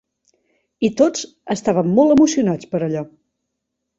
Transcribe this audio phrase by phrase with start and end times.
[0.89, 3.03] I tots estàvem molt emocionats per allò.